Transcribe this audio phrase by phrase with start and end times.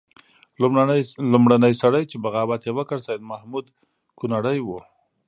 [1.33, 3.65] لومړنی سړی چې بغاوت یې وکړ سید محمود
[4.19, 4.79] کنړی وو.